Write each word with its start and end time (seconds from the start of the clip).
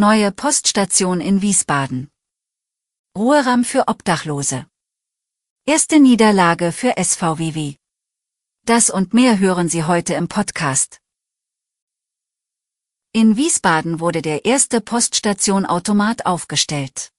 Neue 0.00 0.32
Poststation 0.32 1.20
in 1.20 1.42
Wiesbaden. 1.42 2.08
Ruheraum 3.14 3.64
für 3.64 3.86
Obdachlose. 3.86 4.66
Erste 5.66 6.00
Niederlage 6.00 6.72
für 6.72 6.94
SVWW. 6.96 7.74
Das 8.64 8.88
und 8.88 9.12
mehr 9.12 9.38
hören 9.38 9.68
Sie 9.68 9.84
heute 9.84 10.14
im 10.14 10.26
Podcast. 10.26 11.02
In 13.12 13.36
Wiesbaden 13.36 14.00
wurde 14.00 14.22
der 14.22 14.46
erste 14.46 14.80
Poststation-Automat 14.80 16.24
aufgestellt. 16.24 17.12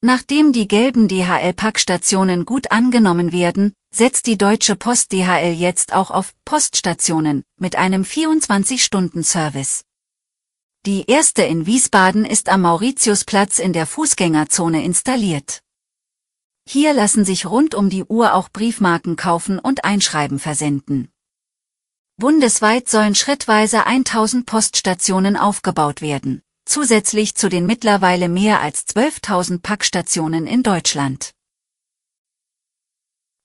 Nachdem 0.00 0.52
die 0.52 0.68
gelben 0.68 1.08
DHL-Packstationen 1.08 2.44
gut 2.44 2.70
angenommen 2.70 3.32
werden, 3.32 3.72
setzt 3.92 4.28
die 4.28 4.38
Deutsche 4.38 4.76
Post 4.76 5.10
DHL 5.10 5.54
jetzt 5.54 5.92
auch 5.92 6.12
auf 6.12 6.34
Poststationen 6.44 7.42
mit 7.58 7.74
einem 7.74 8.04
24-Stunden-Service. 8.04 9.82
Die 10.86 11.04
erste 11.10 11.42
in 11.42 11.66
Wiesbaden 11.66 12.24
ist 12.24 12.48
am 12.48 12.62
Mauritiusplatz 12.62 13.58
in 13.58 13.74
der 13.74 13.84
Fußgängerzone 13.84 14.82
installiert. 14.82 15.62
Hier 16.66 16.94
lassen 16.94 17.26
sich 17.26 17.44
rund 17.44 17.74
um 17.74 17.90
die 17.90 18.04
Uhr 18.04 18.32
auch 18.32 18.48
Briefmarken 18.48 19.16
kaufen 19.16 19.58
und 19.58 19.84
Einschreiben 19.84 20.38
versenden. 20.38 21.12
Bundesweit 22.16 22.88
sollen 22.88 23.14
schrittweise 23.14 23.84
1000 23.84 24.46
Poststationen 24.46 25.36
aufgebaut 25.36 26.00
werden, 26.00 26.40
zusätzlich 26.64 27.34
zu 27.34 27.50
den 27.50 27.66
mittlerweile 27.66 28.30
mehr 28.30 28.62
als 28.62 28.86
12.000 28.86 29.60
Packstationen 29.60 30.46
in 30.46 30.62
Deutschland. 30.62 31.32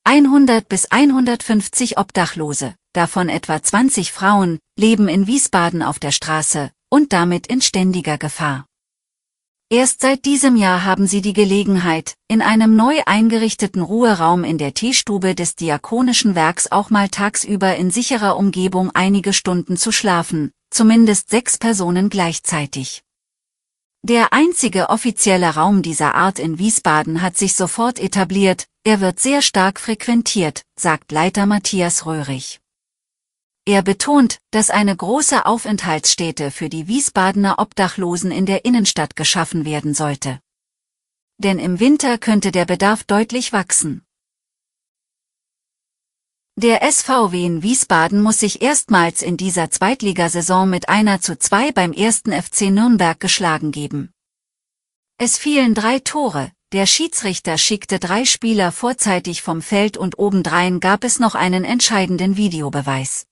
100 0.05 0.69
bis 0.69 0.89
150 0.89 1.97
Obdachlose, 1.97 2.75
davon 2.93 3.27
etwa 3.27 3.61
20 3.61 4.13
Frauen, 4.13 4.57
leben 4.77 5.09
in 5.09 5.27
Wiesbaden 5.27 5.81
auf 5.83 5.99
der 5.99 6.11
Straße, 6.11 6.71
und 6.95 7.11
damit 7.11 7.47
in 7.47 7.59
ständiger 7.59 8.17
Gefahr. 8.17 8.67
Erst 9.69 9.99
seit 9.99 10.23
diesem 10.23 10.55
Jahr 10.55 10.85
haben 10.85 11.07
sie 11.07 11.21
die 11.21 11.33
Gelegenheit, 11.33 12.15
in 12.29 12.41
einem 12.41 12.77
neu 12.77 13.01
eingerichteten 13.05 13.81
Ruheraum 13.81 14.45
in 14.45 14.57
der 14.57 14.73
Teestube 14.73 15.35
des 15.35 15.55
Diakonischen 15.55 16.35
Werks 16.35 16.71
auch 16.71 16.89
mal 16.91 17.09
tagsüber 17.09 17.75
in 17.75 17.91
sicherer 17.91 18.37
Umgebung 18.37 18.91
einige 18.93 19.33
Stunden 19.33 19.75
zu 19.75 19.91
schlafen, 19.91 20.51
zumindest 20.69 21.29
sechs 21.29 21.57
Personen 21.57 22.07
gleichzeitig. 22.07 23.03
Der 24.01 24.31
einzige 24.31 24.87
offizielle 24.89 25.49
Raum 25.49 25.81
dieser 25.81 26.15
Art 26.15 26.39
in 26.39 26.59
Wiesbaden 26.59 27.21
hat 27.21 27.35
sich 27.35 27.55
sofort 27.55 27.99
etabliert, 27.99 28.67
er 28.85 29.01
wird 29.01 29.19
sehr 29.19 29.41
stark 29.41 29.81
frequentiert, 29.81 30.61
sagt 30.79 31.11
Leiter 31.11 31.45
Matthias 31.45 32.05
Röhrig. 32.05 32.61
Er 33.67 33.81
betont, 33.81 34.37
dass 34.51 34.69
eine 34.69 34.95
große 34.95 35.47
Aufenthaltsstätte 35.47 36.51
für 36.51 36.69
die 36.69 36.87
Wiesbadener 36.87 37.57
Obdachlosen 37.57 38.29
in 38.29 38.45
der 38.45 38.63
Innenstadt 38.63 39.15
geschaffen 39.15 39.65
werden 39.65 39.95
sollte. 39.95 40.39
Denn 41.39 41.57
im 41.57 41.79
Winter 41.79 42.19
könnte 42.19 42.51
der 42.51 42.65
Bedarf 42.65 43.03
deutlich 43.03 43.53
wachsen. 43.53 44.05
Der 46.57 46.89
SVW 46.89 47.43
in 47.43 47.63
Wiesbaden 47.63 48.21
muss 48.21 48.39
sich 48.39 48.61
erstmals 48.61 49.23
in 49.23 49.35
dieser 49.35 49.71
Zweitligasaison 49.71 50.69
mit 50.69 50.87
einer 50.87 51.19
zu 51.19 51.37
zwei 51.37 51.71
beim 51.71 51.91
ersten 51.91 52.31
FC 52.31 52.69
Nürnberg 52.69 53.19
geschlagen 53.19 53.71
geben. 53.71 54.13
Es 55.17 55.39
fielen 55.39 55.73
drei 55.73 55.97
Tore, 55.99 56.51
der 56.71 56.85
Schiedsrichter 56.85 57.57
schickte 57.57 57.99
drei 57.99 58.25
Spieler 58.25 58.71
vorzeitig 58.71 59.41
vom 59.41 59.63
Feld 59.63 59.97
und 59.97 60.19
obendrein 60.19 60.79
gab 60.79 61.03
es 61.03 61.19
noch 61.19 61.33
einen 61.33 61.63
entscheidenden 61.63 62.37
Videobeweis. 62.37 63.25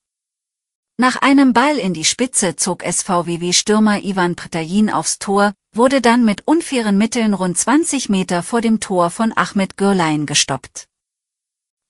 Nach 0.98 1.16
einem 1.24 1.54
Ball 1.54 1.80
in 1.80 1.96
die 1.96 2.06
Spitze 2.06 2.56
zog 2.56 2.84
SVWW-Stürmer 2.84 4.04
Ivan 4.04 4.36
Prtajin 4.36 4.92
aufs 4.92 5.18
Tor, 5.18 5.54
wurde 5.74 6.02
dann 6.02 6.24
mit 6.24 6.48
unfairen 6.48 7.00
Mitteln 7.00 7.34
rund 7.34 7.58
20 7.58 8.10
Meter 8.10 8.44
vor 8.44 8.62
dem 8.62 8.80
Tor 8.80 9.10
von 9.10 9.36
Ahmed 9.36 9.76
Gürlein 9.76 10.28
gestoppt. 10.28 10.88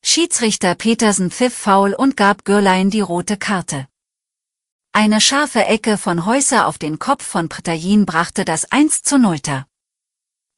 Schiedsrichter 0.05 0.75
Petersen 0.75 1.31
pfiff 1.31 1.53
faul 1.53 1.93
und 1.93 2.15
gab 2.15 2.45
Gürlein 2.45 2.89
die 2.89 3.01
rote 3.01 3.35
Karte. 3.35 3.89
Eine 4.93 5.19
scharfe 5.19 5.65
Ecke 5.65 5.97
von 5.97 6.25
Häuser 6.25 6.65
auf 6.65 6.77
den 6.77 6.97
Kopf 6.97 7.25
von 7.25 7.49
Prtajin 7.49 8.05
brachte 8.05 8.45
das 8.45 8.71
1 8.71 9.03
zu 9.03 9.17
0. 9.17 9.65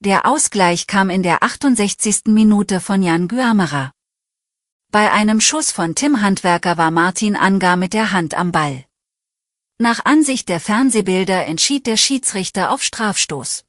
Der 0.02 0.28
Ausgleich 0.28 0.86
kam 0.86 1.10
in 1.10 1.24
der 1.24 1.42
68. 1.42 2.26
Minute 2.26 2.80
von 2.80 3.02
Jan 3.02 3.28
Guamera. 3.28 3.95
Bei 4.96 5.12
einem 5.12 5.42
Schuss 5.42 5.72
von 5.72 5.94
Tim 5.94 6.22
Handwerker 6.22 6.78
war 6.78 6.90
Martin 6.90 7.36
Angar 7.36 7.76
mit 7.76 7.92
der 7.92 8.14
Hand 8.14 8.34
am 8.34 8.54
Ball. 8.54 8.86
Nach 9.78 10.06
Ansicht 10.06 10.48
der 10.48 10.62
Fernsehbilder 10.62 11.46
entschied 11.48 11.86
der 11.86 11.98
Schiedsrichter 11.98 12.72
auf 12.72 12.82
Strafstoß. 12.82 13.66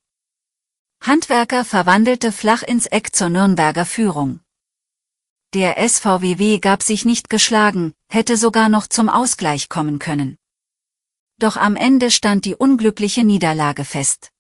Handwerker 1.01 1.65
verwandelte 1.65 2.31
flach 2.31 2.63
ins 2.63 2.87
Eck 2.87 3.13
zur 3.13 3.29
Nürnberger 3.29 3.85
Führung. 3.85 4.39
Der 5.53 5.77
SVWW 5.89 6.61
gab 6.61 6.85
sich 6.85 7.05
nicht 7.05 7.29
geschlagen, 7.29 7.93
hätte 8.09 8.37
sogar 8.37 8.69
noch 8.69 8.87
zum 8.87 9.09
Ausgleich 9.09 9.69
kommen 9.69 9.99
können. 9.99 10.39
Doch 11.41 11.57
am 11.57 11.75
Ende 11.75 12.13
stand 12.13 12.45
die 12.45 12.55
unglückliche 12.55 13.25
Niederlage 13.25 13.85
fest. 13.85 14.31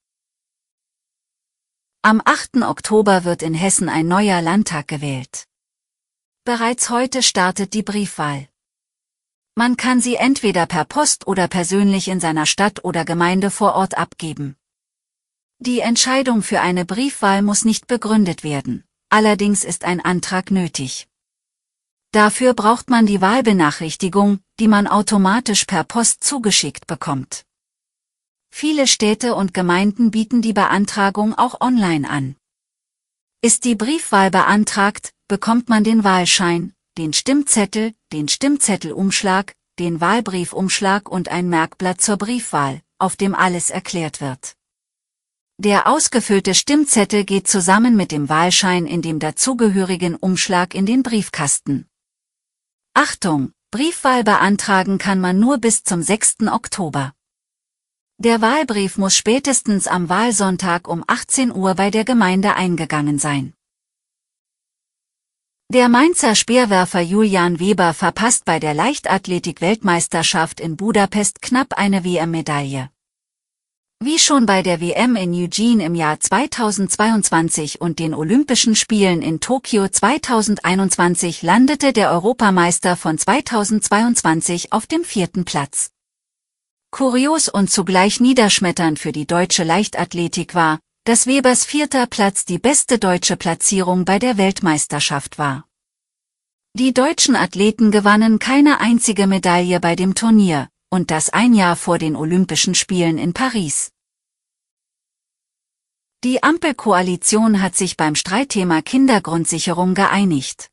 Am 2.02 2.22
8. 2.24 2.62
Oktober 2.62 3.24
wird 3.24 3.42
in 3.42 3.54
Hessen 3.54 3.88
ein 3.88 4.06
neuer 4.06 4.40
Landtag 4.40 4.86
gewählt. 4.86 5.48
Bereits 6.46 6.90
heute 6.90 7.24
startet 7.24 7.74
die 7.74 7.82
Briefwahl. 7.82 8.46
Man 9.56 9.76
kann 9.76 10.00
sie 10.00 10.14
entweder 10.14 10.66
per 10.66 10.84
Post 10.84 11.26
oder 11.26 11.48
persönlich 11.48 12.06
in 12.06 12.20
seiner 12.20 12.46
Stadt 12.46 12.84
oder 12.84 13.04
Gemeinde 13.04 13.50
vor 13.50 13.74
Ort 13.74 13.98
abgeben. 13.98 14.54
Die 15.58 15.80
Entscheidung 15.80 16.42
für 16.42 16.60
eine 16.60 16.84
Briefwahl 16.84 17.42
muss 17.42 17.64
nicht 17.64 17.88
begründet 17.88 18.44
werden, 18.44 18.84
allerdings 19.08 19.64
ist 19.64 19.82
ein 19.82 20.00
Antrag 20.00 20.52
nötig. 20.52 21.08
Dafür 22.12 22.54
braucht 22.54 22.90
man 22.90 23.06
die 23.06 23.20
Wahlbenachrichtigung, 23.20 24.38
die 24.60 24.68
man 24.68 24.86
automatisch 24.86 25.64
per 25.64 25.82
Post 25.82 26.22
zugeschickt 26.22 26.86
bekommt. 26.86 27.44
Viele 28.52 28.86
Städte 28.86 29.34
und 29.34 29.52
Gemeinden 29.52 30.12
bieten 30.12 30.42
die 30.42 30.52
Beantragung 30.52 31.34
auch 31.36 31.60
online 31.60 32.08
an. 32.08 32.36
Ist 33.42 33.64
die 33.64 33.74
Briefwahl 33.74 34.30
beantragt, 34.30 35.12
bekommt 35.28 35.68
man 35.68 35.84
den 35.84 36.04
Wahlschein, 36.04 36.72
den 36.98 37.12
Stimmzettel, 37.12 37.94
den 38.12 38.28
Stimmzettelumschlag, 38.28 39.54
den 39.78 40.00
Wahlbriefumschlag 40.00 41.08
und 41.08 41.28
ein 41.28 41.48
Merkblatt 41.48 42.00
zur 42.00 42.16
Briefwahl, 42.16 42.80
auf 42.98 43.16
dem 43.16 43.34
alles 43.34 43.70
erklärt 43.70 44.20
wird. 44.20 44.56
Der 45.58 45.86
ausgefüllte 45.86 46.54
Stimmzettel 46.54 47.24
geht 47.24 47.48
zusammen 47.48 47.96
mit 47.96 48.12
dem 48.12 48.28
Wahlschein 48.28 48.86
in 48.86 49.02
dem 49.02 49.18
dazugehörigen 49.18 50.14
Umschlag 50.14 50.74
in 50.74 50.86
den 50.86 51.02
Briefkasten. 51.02 51.86
Achtung, 52.94 53.52
Briefwahl 53.70 54.22
beantragen 54.22 54.98
kann 54.98 55.20
man 55.20 55.40
nur 55.40 55.58
bis 55.58 55.82
zum 55.82 56.02
6. 56.02 56.48
Oktober. 56.52 57.14
Der 58.18 58.40
Wahlbrief 58.40 58.96
muss 58.96 59.16
spätestens 59.16 59.86
am 59.86 60.08
Wahlsonntag 60.08 60.88
um 60.88 61.04
18 61.06 61.52
Uhr 61.52 61.74
bei 61.74 61.90
der 61.90 62.04
Gemeinde 62.04 62.54
eingegangen 62.54 63.18
sein. 63.18 63.55
Der 65.72 65.88
Mainzer 65.88 66.36
Speerwerfer 66.36 67.00
Julian 67.00 67.58
Weber 67.58 67.92
verpasst 67.92 68.44
bei 68.44 68.60
der 68.60 68.72
Leichtathletik-Weltmeisterschaft 68.72 70.60
in 70.60 70.76
Budapest 70.76 71.42
knapp 71.42 71.72
eine 71.76 72.04
WM-Medaille. 72.04 72.88
Wie 73.98 74.20
schon 74.20 74.46
bei 74.46 74.62
der 74.62 74.80
WM 74.80 75.16
in 75.16 75.34
Eugene 75.34 75.84
im 75.84 75.96
Jahr 75.96 76.20
2022 76.20 77.80
und 77.80 77.98
den 77.98 78.14
Olympischen 78.14 78.76
Spielen 78.76 79.22
in 79.22 79.40
Tokio 79.40 79.88
2021 79.88 81.42
landete 81.42 81.92
der 81.92 82.12
Europameister 82.12 82.94
von 82.94 83.18
2022 83.18 84.72
auf 84.72 84.86
dem 84.86 85.02
vierten 85.02 85.44
Platz. 85.44 85.90
Kurios 86.92 87.48
und 87.48 87.72
zugleich 87.72 88.20
niederschmetternd 88.20 89.00
für 89.00 89.10
die 89.10 89.26
deutsche 89.26 89.64
Leichtathletik 89.64 90.54
war, 90.54 90.78
dass 91.06 91.28
Webers 91.28 91.64
vierter 91.64 92.08
Platz 92.08 92.46
die 92.46 92.58
beste 92.58 92.98
deutsche 92.98 93.36
Platzierung 93.36 94.04
bei 94.04 94.18
der 94.18 94.38
Weltmeisterschaft 94.38 95.38
war. 95.38 95.64
Die 96.74 96.92
deutschen 96.92 97.36
Athleten 97.36 97.92
gewannen 97.92 98.40
keine 98.40 98.80
einzige 98.80 99.28
Medaille 99.28 99.78
bei 99.78 99.94
dem 99.94 100.16
Turnier, 100.16 100.68
und 100.90 101.12
das 101.12 101.30
ein 101.30 101.54
Jahr 101.54 101.76
vor 101.76 101.98
den 101.98 102.16
Olympischen 102.16 102.74
Spielen 102.74 103.18
in 103.18 103.34
Paris. 103.34 103.92
Die 106.24 106.42
Ampelkoalition 106.42 107.62
hat 107.62 107.76
sich 107.76 107.96
beim 107.96 108.16
Streitthema 108.16 108.82
Kindergrundsicherung 108.82 109.94
geeinigt. 109.94 110.72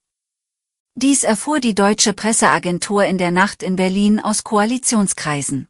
Dies 0.96 1.24
erfuhr 1.24 1.60
die 1.60 1.76
deutsche 1.76 2.14
Presseagentur 2.14 3.06
in 3.06 3.20
der 3.20 3.30
Nacht 3.30 3.62
in 3.62 3.76
Berlin 3.76 4.20
aus 4.20 4.44
Koalitionskreisen. 4.44 5.68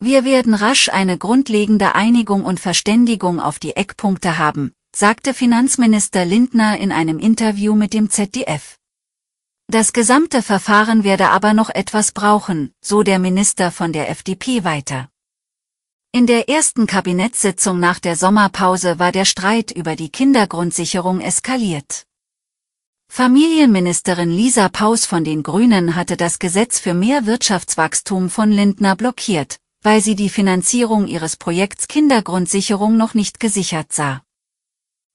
Wir 0.00 0.24
werden 0.24 0.54
rasch 0.54 0.88
eine 0.90 1.18
grundlegende 1.18 1.96
Einigung 1.96 2.44
und 2.44 2.60
Verständigung 2.60 3.40
auf 3.40 3.58
die 3.58 3.74
Eckpunkte 3.74 4.38
haben, 4.38 4.72
sagte 4.94 5.34
Finanzminister 5.34 6.24
Lindner 6.24 6.78
in 6.78 6.92
einem 6.92 7.18
Interview 7.18 7.74
mit 7.74 7.94
dem 7.94 8.08
ZDF. 8.08 8.76
Das 9.66 9.92
gesamte 9.92 10.40
Verfahren 10.40 11.02
werde 11.02 11.30
aber 11.30 11.52
noch 11.52 11.68
etwas 11.68 12.12
brauchen, 12.12 12.72
so 12.80 13.02
der 13.02 13.18
Minister 13.18 13.72
von 13.72 13.92
der 13.92 14.08
FDP 14.08 14.62
weiter. 14.62 15.08
In 16.12 16.26
der 16.26 16.48
ersten 16.48 16.86
Kabinettssitzung 16.86 17.80
nach 17.80 17.98
der 17.98 18.14
Sommerpause 18.14 18.98
war 19.00 19.10
der 19.10 19.24
Streit 19.24 19.72
über 19.72 19.96
die 19.96 20.10
Kindergrundsicherung 20.10 21.20
eskaliert. 21.20 22.06
Familienministerin 23.10 24.30
Lisa 24.30 24.68
Paus 24.68 25.06
von 25.06 25.24
den 25.24 25.42
Grünen 25.42 25.96
hatte 25.96 26.16
das 26.16 26.38
Gesetz 26.38 26.78
für 26.78 26.94
mehr 26.94 27.26
Wirtschaftswachstum 27.26 28.30
von 28.30 28.50
Lindner 28.50 28.96
blockiert, 28.96 29.58
weil 29.88 30.02
sie 30.02 30.16
die 30.16 30.28
Finanzierung 30.28 31.06
ihres 31.06 31.38
Projekts 31.38 31.88
Kindergrundsicherung 31.88 32.98
noch 32.98 33.14
nicht 33.14 33.40
gesichert 33.40 33.90
sah. 33.90 34.20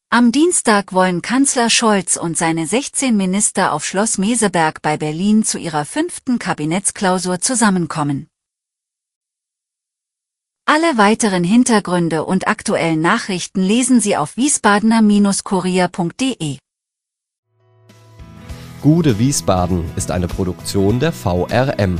Am 0.09 0.31
Dienstag 0.31 0.93
wollen 0.93 1.21
Kanzler 1.21 1.69
Scholz 1.69 2.17
und 2.17 2.39
seine 2.39 2.65
16 2.65 3.15
Minister 3.15 3.71
auf 3.71 3.85
Schloss 3.85 4.17
Meseberg 4.17 4.81
bei 4.81 4.97
Berlin 4.97 5.43
zu 5.43 5.59
ihrer 5.59 5.85
fünften 5.85 6.39
Kabinettsklausur 6.39 7.39
zusammenkommen. 7.39 8.25
Alle 10.65 10.97
weiteren 10.97 11.43
Hintergründe 11.43 12.25
und 12.25 12.47
aktuellen 12.47 12.99
Nachrichten 12.99 13.61
lesen 13.61 14.01
Sie 14.01 14.17
auf 14.17 14.37
wiesbadener-kurier.de. 14.37 16.57
Gude 18.81 19.19
Wiesbaden 19.19 19.85
ist 19.95 20.09
eine 20.09 20.27
Produktion 20.27 20.99
der 20.99 21.11
VRM 21.11 21.99